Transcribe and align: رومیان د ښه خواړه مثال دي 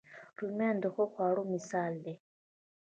رومیان 0.39 0.75
د 0.83 0.85
ښه 0.93 1.05
خواړه 1.11 1.43
مثال 1.53 1.93
دي 2.03 2.15